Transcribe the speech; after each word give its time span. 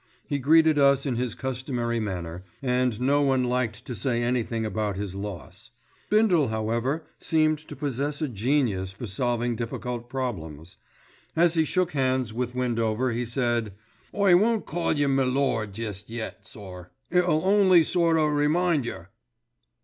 He 0.25 0.39
greeted 0.39 0.79
us 0.79 1.05
in 1.05 1.15
his 1.15 1.35
customary 1.35 1.99
manner, 1.99 2.41
and 2.63 2.99
no 2.99 3.21
one 3.21 3.43
liked 3.43 3.85
to 3.85 3.93
say 3.93 4.23
anything 4.23 4.65
about 4.65 4.97
his 4.97 5.13
loss. 5.13 5.69
Bindle, 6.09 6.47
however, 6.47 7.03
seems 7.19 7.63
to 7.65 7.75
possess 7.75 8.19
a 8.19 8.27
genius 8.27 8.91
for 8.91 9.05
solving 9.05 9.55
difficult 9.55 10.09
problems. 10.09 10.77
As 11.35 11.53
he 11.53 11.65
shook 11.65 11.91
hands 11.91 12.33
with 12.33 12.55
Windover 12.55 13.11
he 13.11 13.25
said, 13.25 13.73
"I 14.11 14.33
won't 14.33 14.65
call 14.65 14.93
yer 14.97 15.07
m'lord 15.07 15.71
jest 15.73 16.09
yet, 16.09 16.47
sir, 16.47 16.89
it'll 17.11 17.45
only 17.45 17.83
sort 17.83 18.17
o' 18.17 18.25
remind 18.25 18.87
yer." 18.87 19.09